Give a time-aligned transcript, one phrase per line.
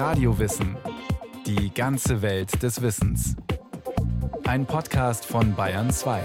[0.00, 0.78] Radiowissen.
[1.44, 3.36] Die ganze Welt des Wissens.
[4.44, 6.22] Ein Podcast von Bayern 2.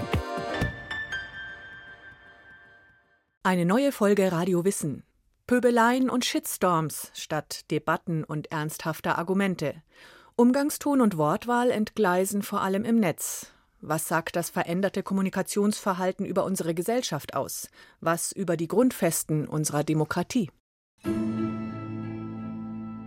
[3.42, 5.02] Eine neue Folge Radio Wissen.
[5.46, 9.82] Pöbeleien und Shitstorms statt Debatten und ernsthafter Argumente.
[10.36, 13.52] Umgangston und Wortwahl entgleisen vor allem im Netz.
[13.82, 17.68] Was sagt das veränderte Kommunikationsverhalten über unsere Gesellschaft aus?
[18.00, 20.48] Was über die Grundfesten unserer Demokratie?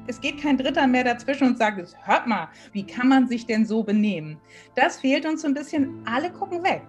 [0.10, 3.64] Es geht kein Dritter mehr dazwischen und sagt, hört mal, wie kann man sich denn
[3.64, 4.38] so benehmen?
[4.74, 6.02] Das fehlt uns so ein bisschen.
[6.04, 6.82] Alle gucken weg.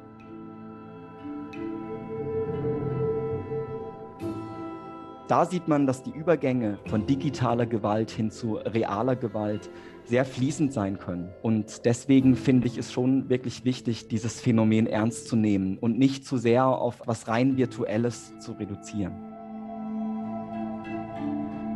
[5.28, 9.69] Da sieht man, dass die Übergänge von digitaler Gewalt hin zu realer Gewalt
[10.05, 11.28] sehr fließend sein können.
[11.42, 16.25] Und deswegen finde ich es schon wirklich wichtig, dieses Phänomen ernst zu nehmen und nicht
[16.25, 19.30] zu sehr auf was rein Virtuelles zu reduzieren.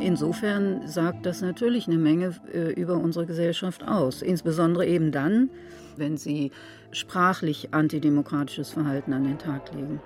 [0.05, 4.21] Insofern sagt das natürlich eine Menge äh, über unsere Gesellschaft aus.
[4.21, 5.49] Insbesondere eben dann,
[5.97, 6.51] wenn sie
[6.91, 9.99] sprachlich antidemokratisches Verhalten an den Tag legen.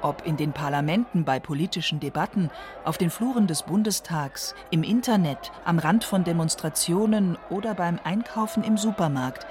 [0.00, 2.48] Ob in den Parlamenten bei politischen Debatten,
[2.82, 8.78] auf den Fluren des Bundestags, im Internet, am Rand von Demonstrationen oder beim Einkaufen im
[8.78, 9.46] Supermarkt,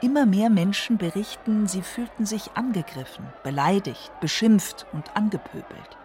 [0.00, 5.97] immer mehr Menschen berichten, sie fühlten sich angegriffen, beleidigt, beschimpft und angepöbelt.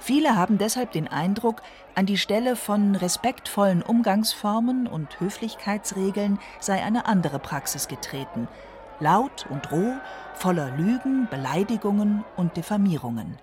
[0.00, 1.62] Viele haben deshalb den Eindruck,
[1.94, 8.48] an die Stelle von respektvollen Umgangsformen und Höflichkeitsregeln sei eine andere Praxis getreten–
[9.00, 9.94] laut und roh,
[10.34, 13.38] voller Lügen, Beleidigungen und Diffamierungen.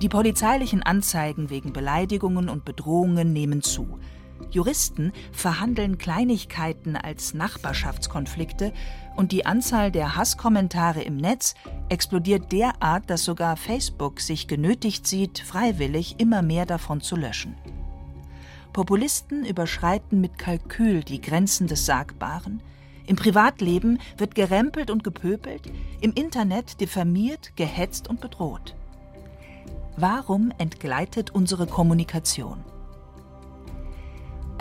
[0.00, 3.98] Die polizeilichen Anzeigen wegen Beleidigungen und Bedrohungen nehmen zu.
[4.54, 8.72] Juristen verhandeln Kleinigkeiten als Nachbarschaftskonflikte
[9.16, 11.54] und die Anzahl der Hasskommentare im Netz
[11.88, 17.54] explodiert derart, dass sogar Facebook sich genötigt sieht, freiwillig immer mehr davon zu löschen.
[18.72, 22.60] Populisten überschreiten mit Kalkül die Grenzen des Sagbaren.
[23.06, 25.62] Im Privatleben wird gerempelt und gepöbelt,
[26.00, 28.74] im Internet diffamiert, gehetzt und bedroht.
[29.96, 32.64] Warum entgleitet unsere Kommunikation?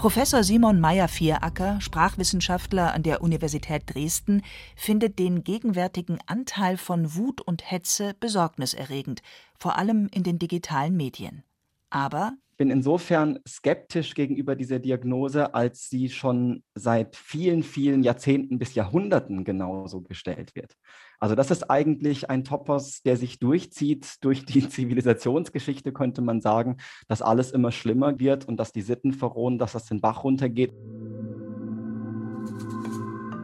[0.03, 4.41] Professor Simon Meyer-Vieracker, Sprachwissenschaftler an der Universität Dresden,
[4.75, 9.21] findet den gegenwärtigen Anteil von Wut und Hetze besorgniserregend,
[9.57, 11.45] vor allem in den digitalen Medien.
[11.89, 18.73] Aber bin insofern skeptisch gegenüber dieser Diagnose, als sie schon seit vielen, vielen Jahrzehnten bis
[18.73, 20.77] Jahrhunderten genauso gestellt wird.
[21.19, 26.77] Also das ist eigentlich ein Topos, der sich durchzieht durch die Zivilisationsgeschichte, könnte man sagen,
[27.09, 30.71] dass alles immer schlimmer wird und dass die Sitten verrohen, dass das den Bach runtergeht.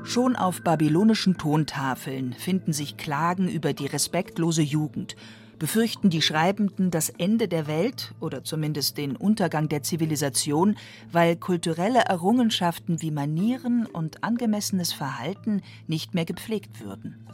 [0.06, 5.18] Schon auf babylonischen Tontafeln finden sich Klagen über die respektlose Jugend
[5.60, 10.78] befürchten die Schreibenden das Ende der Welt oder zumindest den Untergang der Zivilisation,
[11.12, 17.28] weil kulturelle Errungenschaften wie Manieren und angemessenes Verhalten nicht mehr gepflegt würden.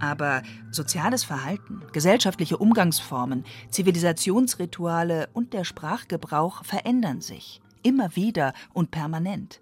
[0.00, 9.60] Aber soziales Verhalten, gesellschaftliche Umgangsformen, Zivilisationsrituale und der Sprachgebrauch verändern sich immer wieder und permanent.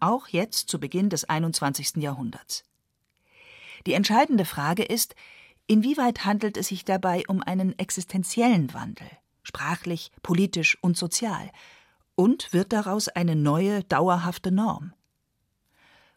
[0.00, 1.96] Auch jetzt zu Beginn des 21.
[1.96, 2.64] Jahrhunderts.
[3.86, 5.14] Die entscheidende Frage ist,
[5.68, 9.08] Inwieweit handelt es sich dabei um einen existenziellen Wandel,
[9.42, 11.50] sprachlich, politisch und sozial?
[12.14, 14.94] Und wird daraus eine neue, dauerhafte Norm?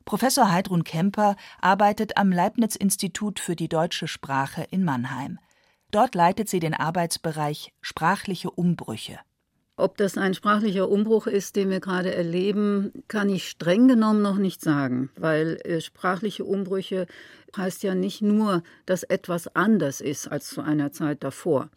[0.06, 5.40] Professor Heidrun Kemper arbeitet am Leibniz-Institut für die deutsche Sprache in Mannheim.
[5.92, 9.20] Dort leitet sie den Arbeitsbereich Sprachliche Umbrüche.
[9.80, 14.38] Ob das ein sprachlicher Umbruch ist, den wir gerade erleben, kann ich streng genommen noch
[14.38, 17.08] nicht sagen, weil äh, sprachliche Umbrüche
[17.56, 21.70] heißt ja nicht nur, dass etwas anders ist als zu einer Zeit davor,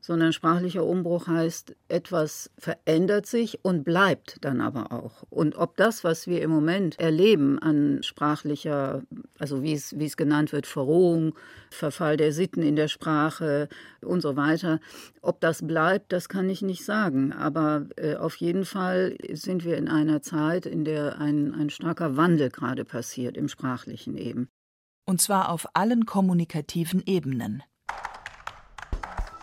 [0.00, 5.24] sondern sprachlicher Umbruch heißt, etwas verändert sich und bleibt dann aber auch.
[5.28, 9.02] Und ob das, was wir im Moment erleben an sprachlicher,
[9.38, 11.34] also wie es, wie es genannt wird, Verrohung,
[11.70, 13.68] Verfall der Sitten in der Sprache
[14.00, 14.80] und so weiter,
[15.22, 17.32] ob das bleibt, das kann ich nicht sagen.
[17.32, 22.16] Aber äh, auf jeden Fall sind wir in einer Zeit, in der ein, ein starker
[22.16, 24.48] Wandel gerade passiert, im sprachlichen eben
[25.10, 27.64] und zwar auf allen kommunikativen Ebenen.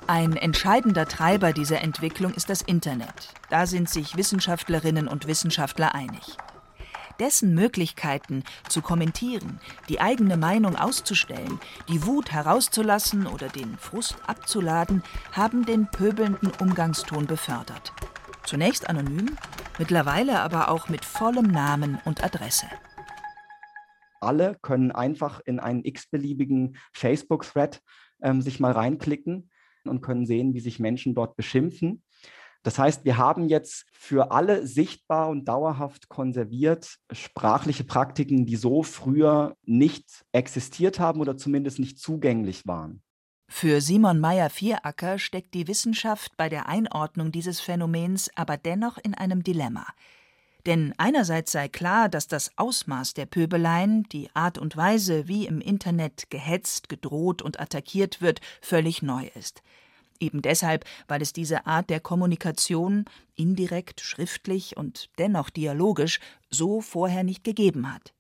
[0.08, 3.34] Ein entscheidender Treiber dieser Entwicklung ist das Internet.
[3.50, 6.38] Da sind sich Wissenschaftlerinnen und Wissenschaftler einig.
[7.20, 9.60] Dessen Möglichkeiten zu kommentieren,
[9.90, 11.60] die eigene Meinung auszustellen,
[11.90, 15.04] die Wut herauszulassen oder den Frust abzuladen,
[15.34, 17.92] haben den pöbelnden Umgangston befördert.
[18.46, 19.36] Zunächst anonym,
[19.78, 22.68] mittlerweile aber auch mit vollem Namen und Adresse
[24.22, 27.82] alle können einfach in einen x-beliebigen Facebook-Thread
[28.22, 29.50] ähm, sich mal reinklicken
[29.86, 32.04] und können sehen, wie sich Menschen dort beschimpfen.
[32.64, 38.84] Das heißt, wir haben jetzt für alle sichtbar und dauerhaft konserviert sprachliche Praktiken, die so
[38.84, 43.02] früher nicht existiert haben oder zumindest nicht zugänglich waren.
[43.50, 49.44] Für Simon Meyer-Vieracker steckt die Wissenschaft bei der Einordnung dieses Phänomens aber dennoch in einem
[49.44, 49.88] Dilemma.
[50.68, 55.62] Denn einerseits sei klar, dass das Ausmaß der Pöbeleien, die Art und Weise, wie im
[55.62, 59.64] Internet gehetzt, gedroht und attackiert wird, völlig neu ist.
[60.20, 63.06] Eben deshalb, weil es diese Art der Kommunikation
[63.36, 66.20] indirekt, schriftlich und dennoch dialogisch
[66.50, 68.14] so vorher nicht gegeben hat.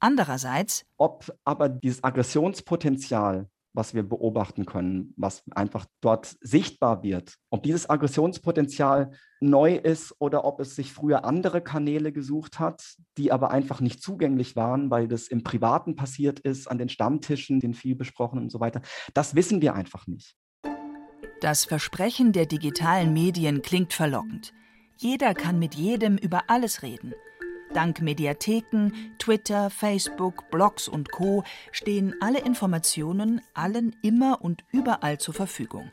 [0.00, 7.34] Andererseits, ob aber dieses Aggressionspotenzial was wir beobachten können, was einfach dort sichtbar wird.
[7.50, 9.10] Ob dieses Aggressionspotenzial
[9.40, 14.00] neu ist oder ob es sich früher andere Kanäle gesucht hat, die aber einfach nicht
[14.00, 18.50] zugänglich waren, weil das im Privaten passiert ist, an den Stammtischen, den viel besprochen und
[18.50, 18.80] so weiter,
[19.12, 20.36] das wissen wir einfach nicht.
[21.40, 24.52] Das Versprechen der digitalen Medien klingt verlockend.
[24.96, 27.12] Jeder kann mit jedem über alles reden.
[27.74, 35.34] Dank Mediatheken, Twitter, Facebook, Blogs und Co stehen alle Informationen allen immer und überall zur
[35.34, 35.90] Verfügung.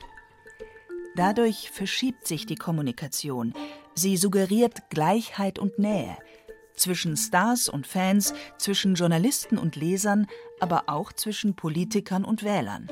[1.16, 3.52] Dadurch verschiebt sich die Kommunikation.
[3.94, 6.16] Sie suggeriert Gleichheit und Nähe
[6.74, 10.26] zwischen Stars und Fans, zwischen Journalisten und Lesern,
[10.60, 12.88] aber auch zwischen Politikern und Wählern.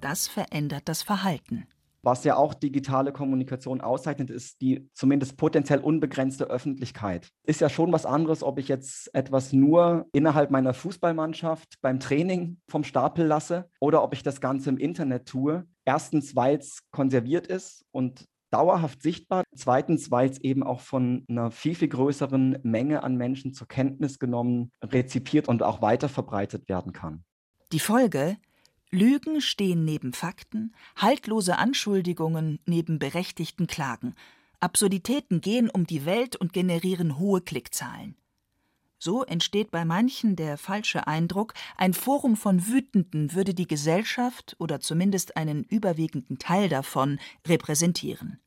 [0.00, 1.66] Das verändert das Verhalten.
[2.06, 7.30] Was ja auch digitale Kommunikation auszeichnet, ist die zumindest potenziell unbegrenzte Öffentlichkeit.
[7.42, 12.58] Ist ja schon was anderes, ob ich jetzt etwas nur innerhalb meiner Fußballmannschaft beim Training
[12.68, 15.66] vom Stapel lasse oder ob ich das Ganze im Internet tue.
[15.84, 19.42] Erstens, weil es konserviert ist und dauerhaft sichtbar.
[19.56, 24.20] Zweitens, weil es eben auch von einer viel, viel größeren Menge an Menschen zur Kenntnis
[24.20, 27.24] genommen, rezipiert und auch weiter verbreitet werden kann.
[27.72, 28.36] Die Folge,
[28.90, 34.14] Lügen stehen neben Fakten, haltlose Anschuldigungen neben berechtigten Klagen.
[34.60, 38.16] Absurditäten gehen um die Welt und generieren hohe Klickzahlen.
[38.98, 44.80] So entsteht bei manchen der falsche Eindruck, ein Forum von Wütenden würde die Gesellschaft oder
[44.80, 48.40] zumindest einen überwiegenden Teil davon repräsentieren.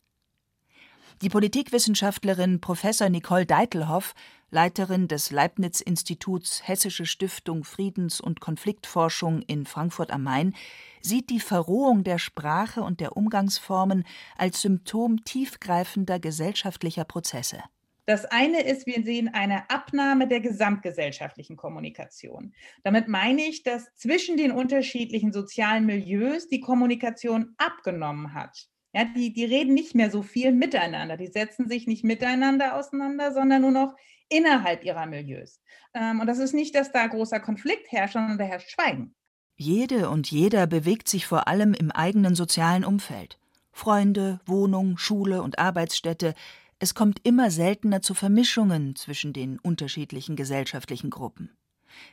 [1.21, 4.15] Die Politikwissenschaftlerin Professor Nicole Deitelhoff
[4.51, 10.55] Leiterin des Leibniz-Instituts Hessische Stiftung Friedens- und Konfliktforschung in Frankfurt am Main,
[11.01, 14.05] sieht die Verrohung der Sprache und der Umgangsformen
[14.37, 17.63] als Symptom tiefgreifender gesellschaftlicher Prozesse.
[18.09, 22.55] Das eine ist, wir sehen eine Abnahme der gesamtgesellschaftlichen Kommunikation.
[22.83, 28.67] Damit meine ich, dass zwischen den unterschiedlichen sozialen Milieus die Kommunikation abgenommen hat.
[28.93, 33.31] Ja, die, die reden nicht mehr so viel miteinander, die setzen sich nicht miteinander auseinander,
[33.31, 33.95] sondern nur noch
[34.29, 35.59] innerhalb ihrer Milieus.
[35.93, 39.13] Ähm, und das ist nicht, dass da großer Konflikt herrscht, sondern da herrscht Schweigen.
[39.55, 43.37] Jede und jeder bewegt sich vor allem im eigenen sozialen Umfeld.
[43.71, 46.33] Freunde, Wohnung, Schule und Arbeitsstätte.
[46.79, 51.51] Es kommt immer seltener zu Vermischungen zwischen den unterschiedlichen gesellschaftlichen Gruppen.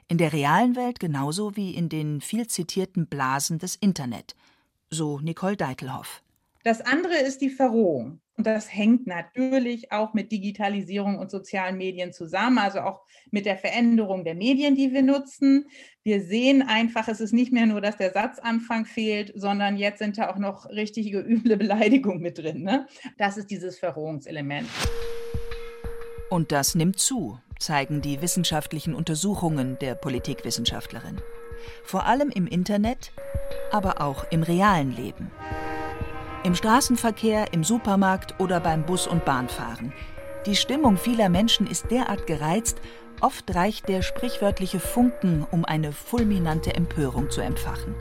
[0.08, 4.34] In der realen Welt genauso wie in den viel zitierten Blasen des Internet.
[4.90, 6.22] So Nicole Deitelhoff.
[6.64, 8.20] Das andere ist die Verrohung.
[8.36, 13.00] Und das hängt natürlich auch mit Digitalisierung und sozialen Medien zusammen, also auch
[13.30, 15.66] mit der Veränderung der Medien, die wir nutzen.
[16.02, 20.18] Wir sehen einfach, es ist nicht mehr nur, dass der Satzanfang fehlt, sondern jetzt sind
[20.18, 22.62] da auch noch richtige üble Beleidigungen mit drin.
[22.62, 22.86] Ne?
[23.16, 24.68] Das ist dieses Verrohungselement.
[26.28, 31.22] Und das nimmt zu, zeigen die wissenschaftlichen Untersuchungen der Politikwissenschaftlerin.
[31.84, 33.12] Vor allem im Internet,
[33.70, 35.30] aber auch im realen Leben.
[36.46, 39.92] Im Straßenverkehr, im Supermarkt oder beim Bus- und Bahnfahren.
[40.46, 42.80] Die Stimmung vieler Menschen ist derart gereizt,
[43.20, 47.96] oft reicht der sprichwörtliche Funken, um eine fulminante Empörung zu entfachen.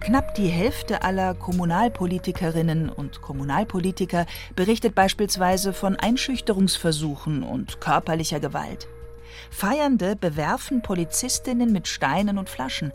[0.00, 8.88] Knapp die Hälfte aller Kommunalpolitikerinnen und Kommunalpolitiker berichtet beispielsweise von Einschüchterungsversuchen und körperlicher Gewalt.
[9.52, 12.92] Feiernde bewerfen Polizistinnen mit Steinen und Flaschen,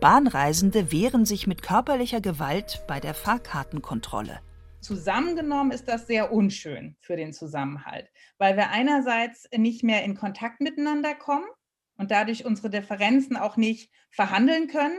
[0.00, 4.40] Bahnreisende wehren sich mit körperlicher Gewalt bei der Fahrkartenkontrolle.
[4.80, 10.60] Zusammengenommen ist das sehr unschön für den Zusammenhalt, weil wir einerseits nicht mehr in Kontakt
[10.60, 11.46] miteinander kommen
[11.96, 14.98] und dadurch unsere Differenzen auch nicht verhandeln können,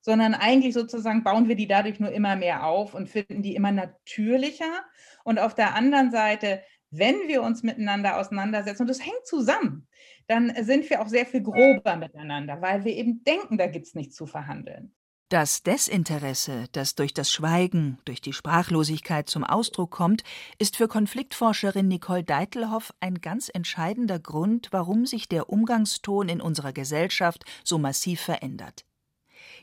[0.00, 3.72] sondern eigentlich sozusagen bauen wir die dadurch nur immer mehr auf und finden die immer
[3.72, 4.84] natürlicher.
[5.24, 9.88] Und auf der anderen Seite, wenn wir uns miteinander auseinandersetzen, und das hängt zusammen,
[10.28, 13.94] dann sind wir auch sehr viel grober miteinander, weil wir eben denken, da gibt es
[13.94, 14.92] nichts zu verhandeln.
[15.30, 20.22] Das Desinteresse, das durch das Schweigen, durch die Sprachlosigkeit zum Ausdruck kommt,
[20.58, 26.72] ist für Konfliktforscherin Nicole Deitelhoff ein ganz entscheidender Grund, warum sich der Umgangston in unserer
[26.72, 28.86] Gesellschaft so massiv verändert.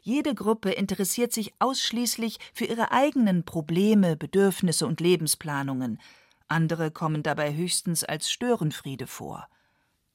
[0.01, 5.99] Jede Gruppe interessiert sich ausschließlich für ihre eigenen Probleme, Bedürfnisse und Lebensplanungen.
[6.47, 9.47] Andere kommen dabei höchstens als Störenfriede vor.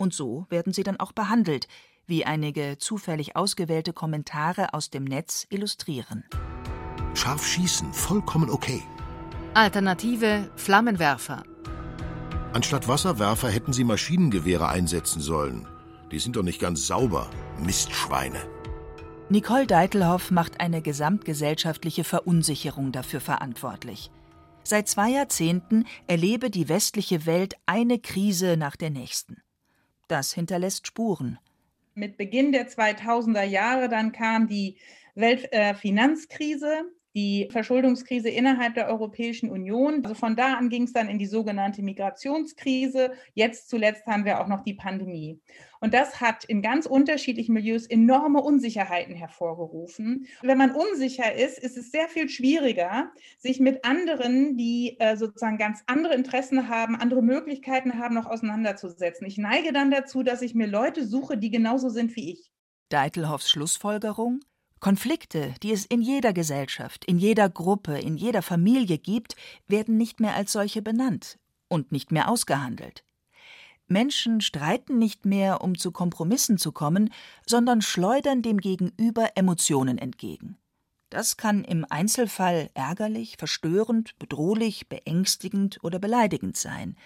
[0.00, 1.68] Und so werden sie dann auch behandelt,
[2.06, 6.24] wie einige zufällig ausgewählte Kommentare aus dem Netz illustrieren.
[7.12, 8.82] Scharf schießen, vollkommen okay.
[9.52, 11.42] Alternative Flammenwerfer.
[12.54, 15.68] Anstatt Wasserwerfer hätten sie Maschinengewehre einsetzen sollen.
[16.10, 17.28] Die sind doch nicht ganz sauber.
[17.58, 18.40] Mistschweine.
[19.28, 24.10] Nicole Deitelhoff macht eine gesamtgesellschaftliche Verunsicherung dafür verantwortlich.
[24.64, 29.42] Seit zwei Jahrzehnten erlebe die westliche Welt eine Krise nach der nächsten.
[30.10, 31.38] Das hinterlässt Spuren.
[31.94, 34.76] Mit Beginn der 2000er Jahre dann kam die
[35.14, 36.82] Weltfinanzkrise, äh,
[37.20, 40.00] die Verschuldungskrise innerhalb der Europäischen Union.
[40.02, 43.12] Also von da an ging es dann in die sogenannte Migrationskrise.
[43.34, 45.38] Jetzt zuletzt haben wir auch noch die Pandemie.
[45.80, 50.26] Und das hat in ganz unterschiedlichen Milieus enorme Unsicherheiten hervorgerufen.
[50.40, 55.58] Wenn man unsicher ist, ist es sehr viel schwieriger, sich mit anderen, die äh, sozusagen
[55.58, 59.26] ganz andere Interessen haben, andere Möglichkeiten haben, noch auseinanderzusetzen.
[59.26, 62.50] Ich neige dann dazu, dass ich mir Leute suche, die genauso sind wie ich.
[62.88, 64.40] Deitelhoffs Schlussfolgerung?
[64.80, 69.36] Konflikte, die es in jeder Gesellschaft, in jeder Gruppe, in jeder Familie gibt,
[69.68, 73.04] werden nicht mehr als solche benannt und nicht mehr ausgehandelt.
[73.86, 77.12] Menschen streiten nicht mehr, um zu Kompromissen zu kommen,
[77.44, 80.56] sondern schleudern dem Gegenüber Emotionen entgegen.
[81.10, 86.96] Das kann im Einzelfall ärgerlich, verstörend, bedrohlich, beängstigend oder beleidigend sein.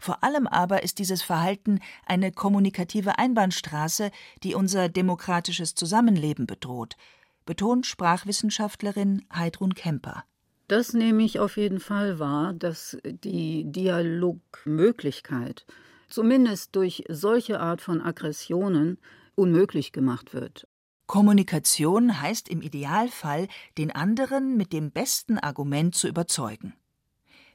[0.00, 4.10] Vor allem aber ist dieses Verhalten eine kommunikative Einbahnstraße,
[4.42, 6.96] die unser demokratisches Zusammenleben bedroht,
[7.44, 10.24] betont Sprachwissenschaftlerin Heidrun Kemper.
[10.68, 15.66] Das nehme ich auf jeden Fall wahr, dass die Dialogmöglichkeit
[16.08, 18.98] zumindest durch solche Art von Aggressionen
[19.34, 20.66] unmöglich gemacht wird.
[21.06, 26.72] Kommunikation heißt im Idealfall, den anderen mit dem besten Argument zu überzeugen.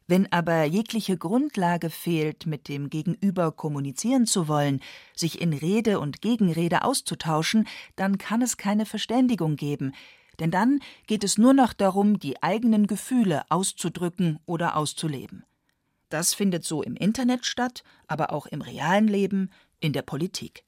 [0.07, 4.81] Wenn aber jegliche Grundlage fehlt, mit dem Gegenüber kommunizieren zu wollen,
[5.15, 9.93] sich in Rede und Gegenrede auszutauschen, dann kann es keine Verständigung geben,
[10.39, 15.43] denn dann geht es nur noch darum, die eigenen Gefühle auszudrücken oder auszuleben.
[16.09, 20.63] Das findet so im Internet statt, aber auch im realen Leben, in der Politik.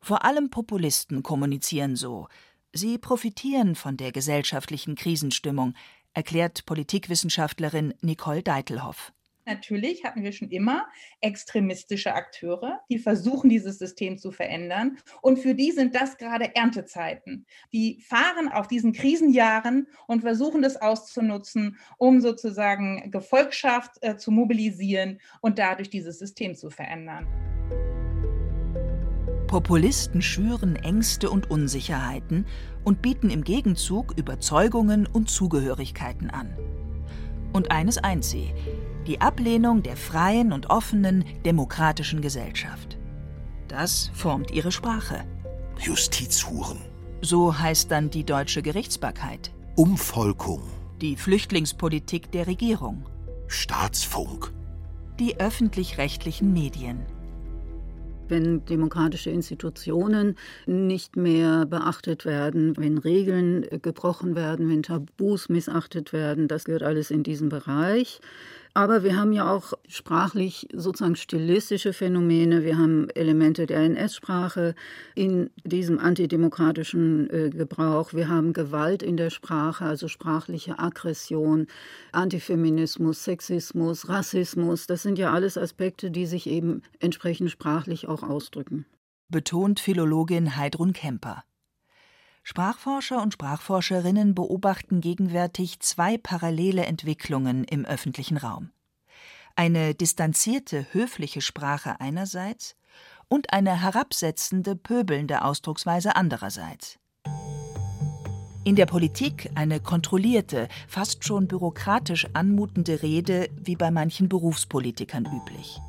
[0.00, 2.28] Vor allem Populisten kommunizieren so.
[2.72, 5.74] Sie profitieren von der gesellschaftlichen Krisenstimmung,
[6.18, 9.12] erklärt Politikwissenschaftlerin Nicole Deitelhoff.
[9.46, 10.88] Natürlich hatten wir schon immer
[11.20, 14.98] extremistische Akteure, die versuchen, dieses System zu verändern.
[15.22, 17.46] Und für die sind das gerade Erntezeiten.
[17.72, 25.20] Die fahren auf diesen Krisenjahren und versuchen das auszunutzen, um sozusagen Gefolgschaft äh, zu mobilisieren
[25.40, 27.28] und dadurch dieses System zu verändern.
[29.48, 32.46] Populisten schüren Ängste und Unsicherheiten
[32.84, 36.56] und bieten im Gegenzug Überzeugungen und Zugehörigkeiten an.
[37.52, 38.52] Und eines eint sie,
[39.06, 42.98] die Ablehnung der freien und offenen demokratischen Gesellschaft.
[43.68, 45.24] Das formt ihre Sprache.
[45.80, 46.78] Justizhuren.
[47.22, 49.50] So heißt dann die deutsche Gerichtsbarkeit.
[49.76, 50.62] Umvolkung.
[51.00, 53.06] Die Flüchtlingspolitik der Regierung.
[53.46, 54.52] Staatsfunk.
[55.18, 57.06] Die öffentlich-rechtlichen Medien
[58.28, 66.48] wenn demokratische Institutionen nicht mehr beachtet werden, wenn Regeln gebrochen werden, wenn Tabus missachtet werden,
[66.48, 68.20] das gehört alles in diesen Bereich.
[68.74, 72.64] Aber wir haben ja auch sprachlich sozusagen stilistische Phänomene.
[72.64, 74.74] Wir haben Elemente der NS-Sprache
[75.14, 78.12] in diesem antidemokratischen äh, Gebrauch.
[78.12, 81.66] Wir haben Gewalt in der Sprache, also sprachliche Aggression,
[82.12, 84.86] Antifeminismus, Sexismus, Rassismus.
[84.86, 88.86] Das sind ja alles Aspekte, die sich eben entsprechend sprachlich auch ausdrücken.
[89.30, 91.44] Betont Philologin Heidrun Kemper.
[92.48, 98.70] Sprachforscher und Sprachforscherinnen beobachten gegenwärtig zwei parallele Entwicklungen im öffentlichen Raum.
[99.54, 102.74] Eine distanzierte, höfliche Sprache einerseits
[103.28, 106.98] und eine herabsetzende, pöbelnde Ausdrucksweise andererseits.
[108.64, 115.80] In der Politik eine kontrollierte, fast schon bürokratisch anmutende Rede wie bei manchen Berufspolitikern üblich.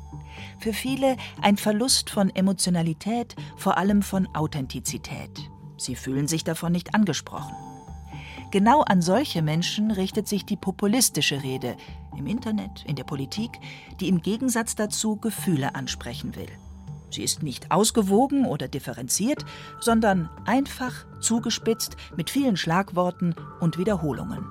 [0.58, 5.50] Für viele ein Verlust von Emotionalität, vor allem von Authentizität.
[5.80, 7.54] Sie fühlen sich davon nicht angesprochen.
[8.50, 11.76] Genau an solche Menschen richtet sich die populistische Rede
[12.18, 13.50] im Internet, in der Politik,
[14.00, 16.48] die im Gegensatz dazu Gefühle ansprechen will.
[17.10, 19.44] Sie ist nicht ausgewogen oder differenziert,
[19.80, 24.44] sondern einfach zugespitzt mit vielen Schlagworten und Wiederholungen.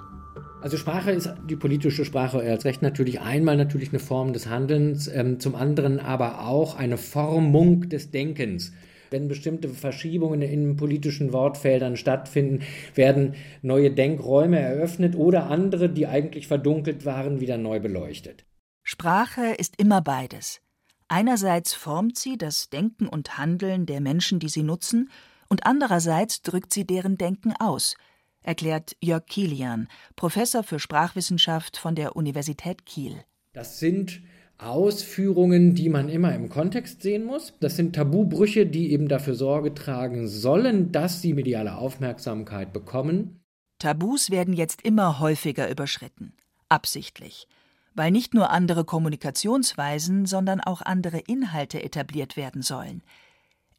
[0.62, 5.08] Also Sprache ist die politische Sprache als recht natürlich einmal natürlich eine Form des Handelns,
[5.08, 8.74] ähm, zum anderen aber auch eine Formung des Denkens.
[9.10, 12.64] Wenn bestimmte Verschiebungen in politischen Wortfeldern stattfinden,
[12.96, 18.46] werden neue Denkräume eröffnet oder andere, die eigentlich verdunkelt waren, wieder neu beleuchtet.
[18.84, 20.62] Sprache ist immer beides.
[21.08, 25.10] Einerseits formt sie das Denken und Handeln der Menschen, die sie nutzen,
[25.48, 27.96] und andererseits drückt sie deren Denken aus,
[28.44, 33.24] erklärt Jörg Kilian, Professor für Sprachwissenschaft von der Universität Kiel.
[33.54, 34.22] Das sind
[34.60, 37.54] Ausführungen, die man immer im Kontext sehen muss.
[37.62, 43.40] Das sind Tabubrüche, die eben dafür Sorge tragen sollen, dass sie mediale Aufmerksamkeit bekommen.
[43.80, 46.34] Tabus werden jetzt immer häufiger überschritten.
[46.68, 47.48] Absichtlich.
[47.96, 53.02] Weil nicht nur andere Kommunikationsweisen, sondern auch andere Inhalte etabliert werden sollen.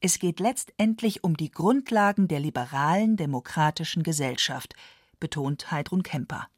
[0.01, 4.75] Es geht letztendlich um die Grundlagen der liberalen, demokratischen Gesellschaft,
[5.21, 6.49] betont Heidrun Kemper.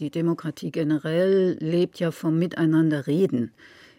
[0.00, 3.52] Die Demokratie generell lebt ja vom Miteinanderreden.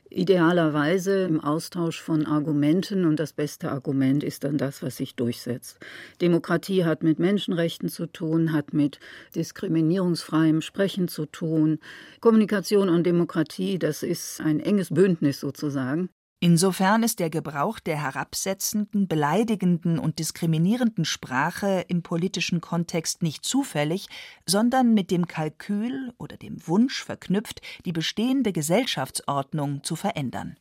[0.09, 5.79] Idealerweise im Austausch von Argumenten und das beste Argument ist dann das, was sich durchsetzt.
[6.19, 8.99] Demokratie hat mit Menschenrechten zu tun, hat mit
[9.35, 11.77] diskriminierungsfreiem Sprechen zu tun.
[12.19, 16.09] Kommunikation und Demokratie, das ist ein enges Bündnis sozusagen.
[16.43, 24.07] Insofern ist der Gebrauch der herabsetzenden, beleidigenden und diskriminierenden Sprache im politischen Kontext nicht zufällig,
[24.47, 30.57] sondern mit dem Kalkül oder dem Wunsch verknüpft, die bestehende Gesellschaftsordnung zu verändern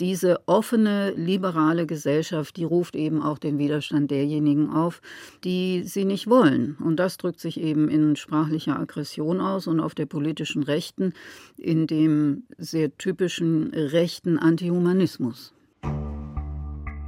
[0.00, 5.00] diese offene, liberale Gesellschaft, die ruft eben auch den Widerstand derjenigen auf,
[5.44, 6.76] die sie nicht wollen.
[6.84, 11.12] Und das drückt sich eben in sprachlicher Aggression aus und auf der politischen Rechten,
[11.56, 15.52] in dem sehr typischen rechten Antihumanismus.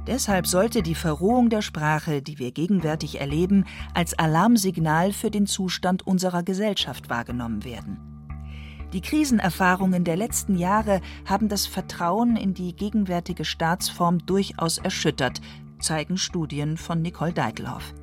[0.07, 6.07] Deshalb sollte die Verrohung der Sprache, die wir gegenwärtig erleben, als Alarmsignal für den Zustand
[6.07, 8.08] unserer Gesellschaft wahrgenommen werden.
[8.93, 15.41] Die Krisenerfahrungen der letzten Jahre haben das Vertrauen in die gegenwärtige Staatsform durchaus erschüttert,
[15.79, 17.93] zeigen Studien von Nicole Deitelhoff.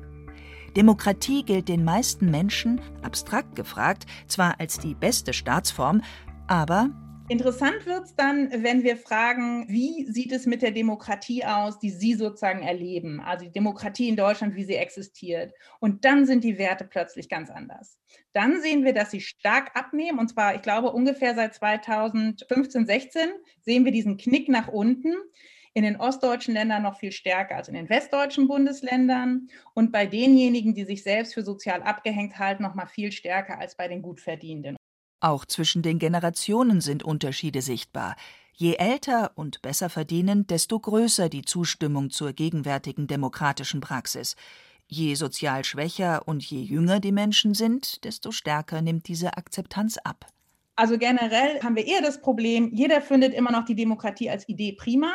[0.77, 6.01] Demokratie gilt den meisten Menschen, abstrakt gefragt, zwar als die beste Staatsform,
[6.47, 6.89] aber
[7.29, 11.89] Interessant wird es dann, wenn wir fragen, wie sieht es mit der Demokratie aus, die
[11.89, 15.53] Sie sozusagen erleben, also die Demokratie in Deutschland, wie sie existiert.
[15.81, 17.99] Und dann sind die Werte plötzlich ganz anders.
[18.31, 23.29] Dann sehen wir, dass sie stark abnehmen, und zwar, ich glaube, ungefähr seit 2015, 16
[23.59, 25.13] sehen wir diesen Knick nach unten
[25.73, 30.75] in den ostdeutschen Ländern noch viel stärker als in den westdeutschen Bundesländern und bei denjenigen,
[30.75, 34.76] die sich selbst für sozial abgehängt halten, noch mal viel stärker als bei den Gutverdienenden.
[35.19, 38.15] Auch zwischen den Generationen sind Unterschiede sichtbar.
[38.53, 44.35] Je älter und besser verdienend, desto größer die Zustimmung zur gegenwärtigen demokratischen Praxis.
[44.87, 50.25] Je sozial schwächer und je jünger die Menschen sind, desto stärker nimmt diese Akzeptanz ab.
[50.75, 54.73] Also generell haben wir eher das Problem, jeder findet immer noch die Demokratie als Idee
[54.73, 55.11] prima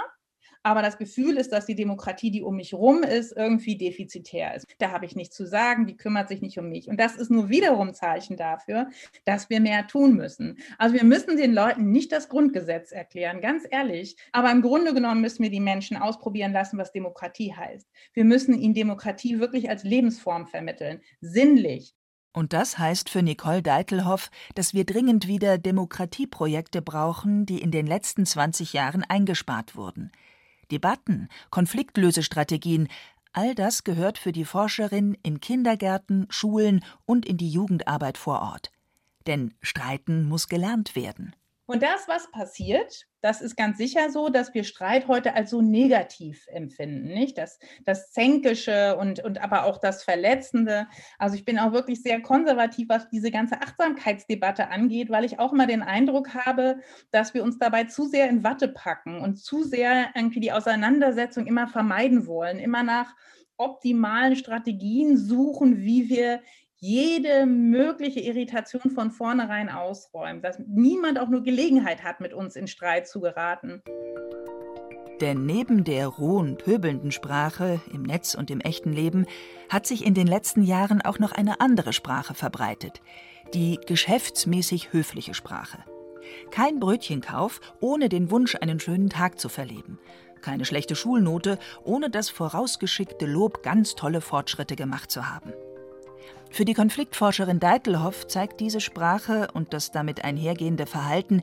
[0.63, 4.67] aber das Gefühl ist, dass die Demokratie, die um mich rum ist, irgendwie defizitär ist.
[4.79, 6.89] Da habe ich nichts zu sagen, die kümmert sich nicht um mich.
[6.89, 8.89] Und das ist nur wiederum Zeichen dafür,
[9.25, 10.59] dass wir mehr tun müssen.
[10.79, 14.17] Also wir müssen den Leuten nicht das Grundgesetz erklären, ganz ehrlich.
[14.33, 17.89] Aber im Grunde genommen müssen wir die Menschen ausprobieren lassen, was Demokratie heißt.
[18.15, 21.95] Wir müssen ihnen Demokratie wirklich als Lebensform vermitteln, sinnlich,
[22.35, 27.87] und das heißt für Nicole Deitelhoff, dass wir dringend wieder Demokratieprojekte brauchen, die in den
[27.87, 30.11] letzten 20 Jahren eingespart wurden.
[30.73, 32.89] Debatten, Konfliktlösestrategien,
[33.33, 38.73] all das gehört für die Forscherin in Kindergärten, Schulen und in die Jugendarbeit vor Ort.
[39.27, 41.37] Denn Streiten muss gelernt werden.
[41.67, 45.63] Und das, was passiert, das ist ganz sicher so, dass wir Streit heute als so
[45.63, 47.39] negativ empfinden, nicht?
[47.39, 50.89] Das, das Zänkische und, und aber auch das Verletzende.
[51.19, 55.53] Also ich bin auch wirklich sehr konservativ, was diese ganze Achtsamkeitsdebatte angeht, weil ich auch
[55.53, 56.81] immer den Eindruck habe,
[57.13, 61.47] dass wir uns dabei zu sehr in Watte packen und zu sehr irgendwie die Auseinandersetzung
[61.47, 63.15] immer vermeiden wollen, immer nach
[63.57, 66.41] optimalen Strategien suchen, wie wir
[66.85, 72.67] jede mögliche Irritation von vornherein ausräumen, dass niemand auch nur Gelegenheit hat, mit uns in
[72.67, 73.83] Streit zu geraten.
[75.21, 79.27] Denn neben der rohen, pöbelnden Sprache im Netz und im echten Leben
[79.69, 83.01] hat sich in den letzten Jahren auch noch eine andere Sprache verbreitet,
[83.55, 85.85] die geschäftsmäßig höfliche Sprache.
[86.51, 90.01] Kein Brötchenkauf ohne den Wunsch, einen schönen Tag zu verleben.
[90.41, 95.53] Keine schlechte Schulnote ohne das vorausgeschickte Lob, ganz tolle Fortschritte gemacht zu haben.
[96.53, 101.41] Für die Konfliktforscherin Deitelhoff zeigt diese Sprache und das damit einhergehende Verhalten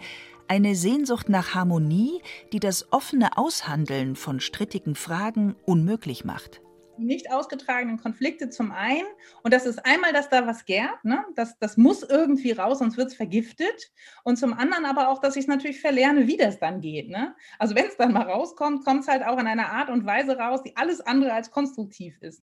[0.48, 2.22] eine Sehnsucht nach Harmonie,
[2.54, 6.62] die das offene Aushandeln von strittigen Fragen unmöglich macht.
[7.00, 9.08] die nicht ausgetragenen Konflikte zum einen.
[9.42, 11.26] Und das ist einmal, dass da was gärt, ne?
[11.36, 13.92] das, das muss irgendwie raus, sonst wird es vergiftet.
[14.24, 17.10] Und zum anderen aber auch, dass ich es natürlich verlerne, wie das dann geht.
[17.10, 17.36] Ne?
[17.58, 20.38] Also wenn es dann mal rauskommt, kommt es halt auch in einer Art und Weise
[20.38, 22.44] raus, die alles andere als konstruktiv ist.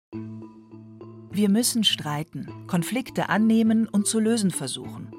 [1.32, 5.12] Wir müssen streiten, Konflikte annehmen und zu lösen versuchen.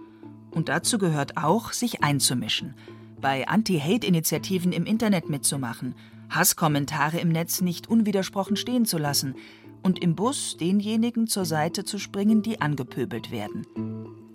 [0.51, 2.73] Und dazu gehört auch, sich einzumischen,
[3.21, 5.95] bei Anti-Hate-Initiativen im Internet mitzumachen,
[6.29, 9.35] Hasskommentare im Netz nicht unwidersprochen stehen zu lassen
[9.83, 13.65] und im Bus denjenigen zur Seite zu springen, die angepöbelt werden.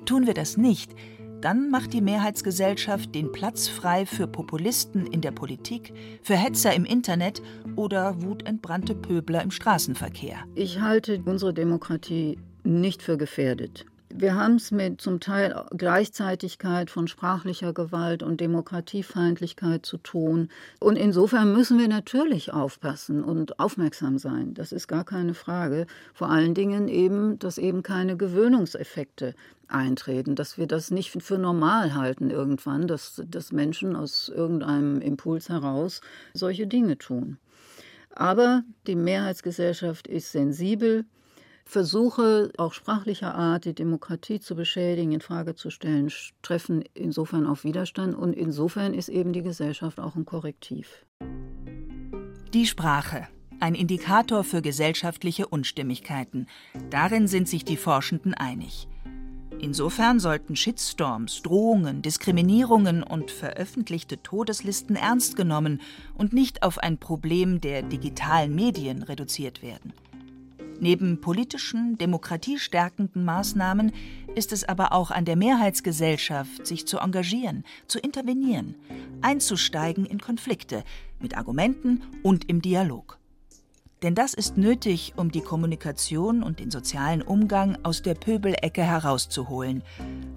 [0.06, 0.94] Tun wir das nicht,
[1.40, 6.84] dann macht die Mehrheitsgesellschaft den Platz frei für Populisten in der Politik, für Hetzer im
[6.84, 7.42] Internet
[7.76, 10.38] oder wutentbrannte Pöbler im Straßenverkehr.
[10.54, 13.86] Ich halte unsere Demokratie nicht für gefährdet.
[14.18, 20.48] Wir haben es mit zum Teil Gleichzeitigkeit von sprachlicher Gewalt und Demokratiefeindlichkeit zu tun.
[20.80, 24.54] Und insofern müssen wir natürlich aufpassen und aufmerksam sein.
[24.54, 25.86] Das ist gar keine Frage.
[26.14, 29.34] Vor allen Dingen eben, dass eben keine Gewöhnungseffekte
[29.68, 35.50] eintreten, dass wir das nicht für normal halten irgendwann, dass, dass Menschen aus irgendeinem Impuls
[35.50, 36.00] heraus
[36.32, 37.36] solche Dinge tun.
[38.14, 41.04] Aber die Mehrheitsgesellschaft ist sensibel
[41.68, 47.64] Versuche, auch sprachlicher Art, die Demokratie zu beschädigen, in Frage zu stellen, treffen insofern auf
[47.64, 51.04] Widerstand und insofern ist eben die Gesellschaft auch ein Korrektiv.
[52.54, 53.26] Die Sprache.
[53.58, 56.46] Ein Indikator für gesellschaftliche Unstimmigkeiten.
[56.90, 58.86] Darin sind sich die Forschenden einig.
[59.58, 65.80] Insofern sollten Shitstorms, Drohungen, Diskriminierungen und veröffentlichte Todeslisten ernst genommen
[66.14, 69.92] und nicht auf ein Problem der digitalen Medien reduziert werden.
[70.80, 73.92] Neben politischen, demokratiestärkenden Maßnahmen
[74.34, 78.74] ist es aber auch an der Mehrheitsgesellschaft, sich zu engagieren, zu intervenieren,
[79.22, 80.84] einzusteigen in Konflikte
[81.20, 83.18] mit Argumenten und im Dialog.
[84.02, 89.82] Denn das ist nötig, um die Kommunikation und den sozialen Umgang aus der Pöbelecke herauszuholen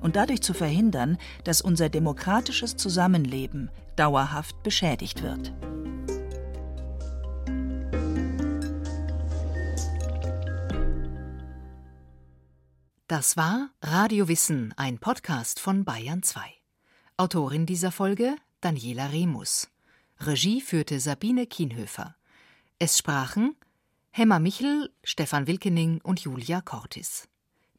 [0.02, 5.54] und dadurch zu verhindern, dass unser demokratisches Zusammenleben dauerhaft beschädigt wird.
[13.10, 16.42] Das war Radio Wissen, ein Podcast von Bayern 2.
[17.18, 19.68] Autorin dieser Folge Daniela Remus.
[20.20, 22.16] Regie führte Sabine Kienhöfer.
[22.78, 23.56] Es sprachen
[24.12, 27.28] Hemmer Michel, Stefan Wilkening und Julia Cortis.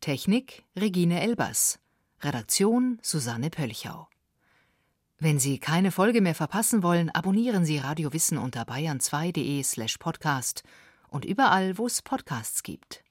[0.01, 1.79] Technik Regine Elbers.
[2.23, 4.09] Redaktion Susanne Pölchau.
[5.21, 10.65] Wenn Sie keine Folge mehr verpassen wollen, abonnieren Sie Radio Wissen unter bayern2.de slash podcast
[11.09, 13.05] und überall, wo es Podcasts gibt.